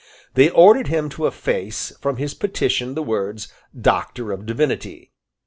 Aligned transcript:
They 0.33 0.49
ordered 0.49 0.87
him 0.87 1.09
to 1.09 1.27
efface 1.27 1.93
from 2.01 2.17
his 2.17 2.33
petition 2.33 2.95
the 2.95 3.03
words, 3.03 3.49
"Doctor 3.79 4.31
of 4.31 4.47
Divinity." 4.47 5.11